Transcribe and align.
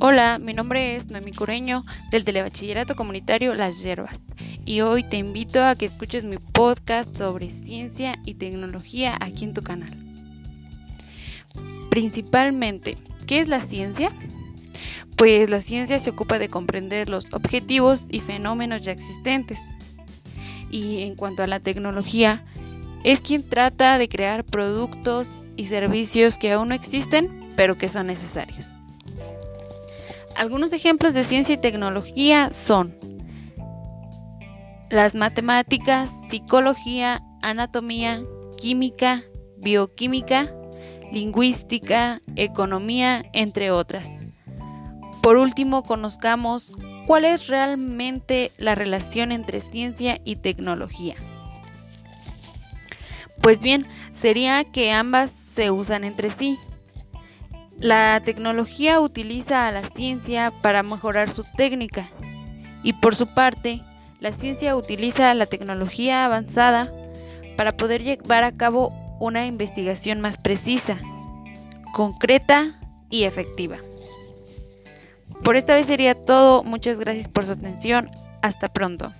Hola, 0.00 0.40
mi 0.40 0.54
nombre 0.54 0.96
es 0.96 1.06
Noemi 1.06 1.30
Cureño 1.30 1.84
del 2.10 2.24
Telebachillerato 2.24 2.96
Comunitario 2.96 3.54
Las 3.54 3.80
Yerbas 3.80 4.18
y 4.64 4.80
hoy 4.80 5.04
te 5.04 5.18
invito 5.18 5.64
a 5.64 5.76
que 5.76 5.86
escuches 5.86 6.24
mi 6.24 6.38
podcast 6.38 7.16
sobre 7.16 7.52
ciencia 7.52 8.18
y 8.24 8.34
tecnología 8.34 9.16
aquí 9.20 9.44
en 9.44 9.54
tu 9.54 9.62
canal. 9.62 9.92
Principalmente, 11.90 12.98
¿qué 13.28 13.38
es 13.38 13.48
la 13.48 13.60
ciencia? 13.60 14.10
Pues 15.16 15.48
la 15.48 15.60
ciencia 15.60 16.00
se 16.00 16.10
ocupa 16.10 16.40
de 16.40 16.48
comprender 16.48 17.08
los 17.08 17.32
objetivos 17.32 18.04
y 18.10 18.18
fenómenos 18.18 18.82
ya 18.82 18.90
existentes. 18.90 19.60
Y 20.70 21.02
en 21.02 21.14
cuanto 21.14 21.44
a 21.44 21.46
la 21.46 21.60
tecnología, 21.60 22.44
es 23.04 23.20
quien 23.20 23.48
trata 23.48 23.96
de 23.98 24.08
crear 24.08 24.42
productos 24.42 25.30
y 25.56 25.66
servicios 25.66 26.36
que 26.36 26.50
aún 26.50 26.70
no 26.70 26.74
existen, 26.74 27.52
pero 27.54 27.78
que 27.78 27.88
son 27.88 28.08
necesarios. 28.08 28.73
Algunos 30.36 30.72
ejemplos 30.72 31.14
de 31.14 31.24
ciencia 31.24 31.54
y 31.54 31.58
tecnología 31.58 32.52
son 32.52 32.96
las 34.90 35.14
matemáticas, 35.14 36.10
psicología, 36.30 37.22
anatomía, 37.42 38.22
química, 38.60 39.22
bioquímica, 39.58 40.52
lingüística, 41.12 42.20
economía, 42.36 43.24
entre 43.32 43.70
otras. 43.70 44.06
Por 45.22 45.36
último, 45.36 45.84
conozcamos 45.84 46.70
cuál 47.06 47.24
es 47.24 47.46
realmente 47.46 48.50
la 48.58 48.74
relación 48.74 49.32
entre 49.32 49.60
ciencia 49.60 50.20
y 50.24 50.36
tecnología. 50.36 51.14
Pues 53.42 53.60
bien, 53.60 53.86
sería 54.20 54.64
que 54.64 54.92
ambas 54.92 55.32
se 55.54 55.70
usan 55.70 56.04
entre 56.04 56.30
sí. 56.30 56.58
La 57.78 58.20
tecnología 58.24 59.00
utiliza 59.00 59.66
a 59.66 59.72
la 59.72 59.82
ciencia 59.84 60.52
para 60.62 60.82
mejorar 60.82 61.30
su 61.30 61.44
técnica 61.56 62.08
y 62.82 62.92
por 62.92 63.16
su 63.16 63.26
parte, 63.34 63.82
la 64.20 64.32
ciencia 64.32 64.76
utiliza 64.76 65.34
la 65.34 65.46
tecnología 65.46 66.24
avanzada 66.24 66.92
para 67.56 67.72
poder 67.72 68.02
llevar 68.02 68.44
a 68.44 68.52
cabo 68.52 68.92
una 69.20 69.46
investigación 69.46 70.20
más 70.20 70.36
precisa, 70.38 70.98
concreta 71.92 72.78
y 73.10 73.24
efectiva. 73.24 73.76
Por 75.42 75.56
esta 75.56 75.74
vez 75.74 75.86
sería 75.86 76.14
todo. 76.14 76.62
Muchas 76.62 76.98
gracias 76.98 77.28
por 77.28 77.46
su 77.46 77.52
atención. 77.52 78.10
Hasta 78.42 78.72
pronto. 78.72 79.12